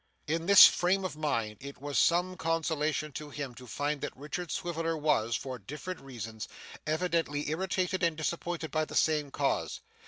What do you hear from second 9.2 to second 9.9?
cause.